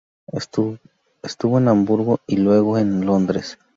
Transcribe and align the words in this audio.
Estuvo 0.33 1.59
en 1.59 1.67
Hamburgo 1.67 2.21
y, 2.25 2.37
luego, 2.37 2.79
en 2.79 3.05
Londres. 3.05 3.59